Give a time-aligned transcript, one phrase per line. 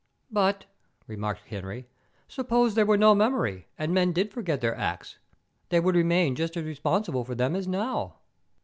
[0.31, 0.65] "But,"
[1.05, 1.87] remarked Henry,
[2.27, 5.19] "suppose there were no memory, and men did forget their acts,
[5.69, 8.15] they would remain just as responsible for them as now."